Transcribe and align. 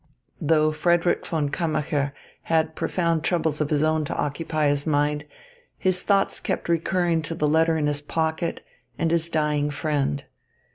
Though 0.41 0.71
Frederick 0.71 1.27
von 1.27 1.49
Kammacher 1.49 2.11
had 2.49 2.73
profound 2.73 3.23
troubles 3.23 3.61
of 3.61 3.69
his 3.69 3.83
own 3.83 4.03
to 4.05 4.15
occupy 4.17 4.67
his 4.69 4.87
mind, 4.87 5.25
his 5.77 6.01
thoughts 6.01 6.39
kept 6.39 6.67
recurring 6.67 7.21
to 7.21 7.35
the 7.35 7.47
letter 7.47 7.77
in 7.77 7.85
his 7.85 8.01
pocket 8.01 8.65
and 8.97 9.11
his 9.11 9.29
dying 9.29 9.69
friend. 9.69 10.23